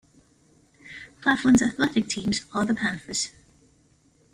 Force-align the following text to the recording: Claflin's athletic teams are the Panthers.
Claflin's 1.21 1.61
athletic 1.61 2.07
teams 2.07 2.43
are 2.55 2.65
the 2.65 2.73
Panthers. 2.73 3.29